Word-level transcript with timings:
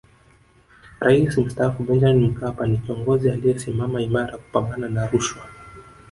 Rais 0.99 1.37
Mstaafu 1.37 1.83
Benjamin 1.83 2.29
Mkapa 2.29 2.67
ni 2.67 2.77
kiongozi 2.77 3.31
aliyesimama 3.31 4.01
imara 4.01 4.37
kupambana 4.37 4.89
na 4.89 5.07
rushwa 5.07 5.41